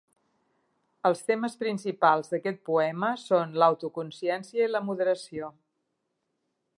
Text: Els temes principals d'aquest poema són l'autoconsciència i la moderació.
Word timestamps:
Els 1.09 1.19
temes 1.31 1.57
principals 1.59 2.31
d'aquest 2.33 2.63
poema 2.71 3.11
són 3.25 3.53
l'autoconsciència 3.65 4.69
i 4.69 4.73
la 4.73 4.85
moderació. 4.91 5.55